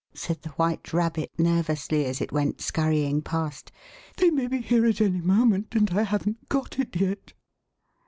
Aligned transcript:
said 0.15 0.41
the 0.41 0.49
White 0.57 0.93
Rabbit 0.93 1.29
nervously, 1.37 2.05
as 2.05 2.21
it 2.21 2.31
went 2.31 2.59
scurrying 2.59 3.21
past;" 3.21 3.71
they 4.17 4.31
may 4.31 4.47
be 4.47 4.59
here 4.59 4.87
at 4.87 4.99
any 4.99 5.21
moment, 5.21 5.75
and 5.75 5.91
I 5.91 6.01
haven't 6.01 6.49
got 6.49 6.79
it 6.79 6.95
yet." 6.99 7.33